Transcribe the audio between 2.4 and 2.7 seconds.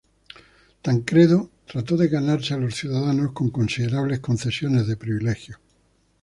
a